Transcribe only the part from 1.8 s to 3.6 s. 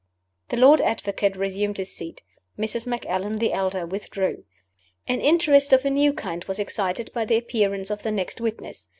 seat. Mrs. Macallan the